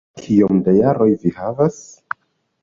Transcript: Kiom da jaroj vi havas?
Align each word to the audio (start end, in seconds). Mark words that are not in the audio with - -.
Kiom 0.19 0.61
da 0.67 0.73
jaroj 0.77 1.07
vi 1.27 1.33
havas? 1.43 1.79